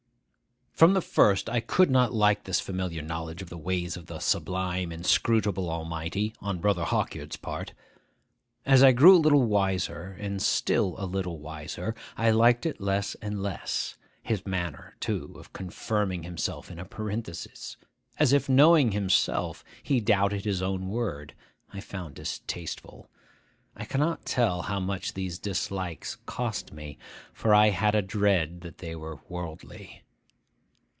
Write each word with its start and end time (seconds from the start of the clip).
From 0.73 0.93
the 0.95 1.01
first 1.01 1.47
I 1.47 1.59
could 1.59 1.91
not 1.91 2.11
like 2.11 2.43
this 2.45 2.59
familiar 2.59 3.03
knowledge 3.03 3.43
of 3.43 3.49
the 3.49 3.57
ways 3.59 3.95
of 3.95 4.07
the 4.07 4.17
sublime, 4.17 4.91
inscrutable 4.91 5.69
Almighty, 5.69 6.33
on 6.41 6.57
Brother 6.57 6.85
Hawkyard's 6.85 7.37
part. 7.37 7.73
As 8.65 8.81
I 8.81 8.91
grew 8.91 9.15
a 9.15 9.19
little 9.21 9.43
wiser, 9.43 10.17
and 10.19 10.41
still 10.41 10.95
a 10.97 11.05
little 11.05 11.37
wiser, 11.37 11.93
I 12.17 12.31
liked 12.31 12.65
it 12.65 12.81
less 12.81 13.13
and 13.21 13.43
less. 13.43 13.95
His 14.23 14.47
manner, 14.47 14.95
too, 14.99 15.35
of 15.37 15.53
confirming 15.53 16.23
himself 16.23 16.71
in 16.71 16.79
a 16.79 16.85
parenthesis,—as 16.85 18.33
if, 18.33 18.49
knowing 18.49 18.91
himself, 18.91 19.63
he 19.83 19.99
doubted 19.99 20.45
his 20.45 20.63
own 20.63 20.87
word,—I 20.89 21.79
found 21.79 22.15
distasteful. 22.15 23.07
I 23.75 23.85
cannot 23.85 24.25
tell 24.25 24.63
how 24.63 24.79
much 24.79 25.13
these 25.13 25.37
dislikes 25.37 26.15
cost 26.25 26.73
me; 26.73 26.97
for 27.33 27.53
I 27.53 27.69
had 27.69 27.93
a 27.93 28.01
dread 28.01 28.61
that 28.61 28.79
they 28.79 28.95
were 28.95 29.19
worldly. 29.29 30.01